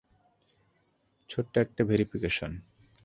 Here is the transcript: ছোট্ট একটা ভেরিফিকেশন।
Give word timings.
ছোট্ট 1.29 1.57
একটা 1.57 1.83
ভেরিফিকেশন। 1.83 2.51